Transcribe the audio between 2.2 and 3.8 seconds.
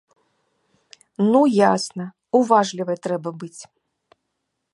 уважлівай трэба быць.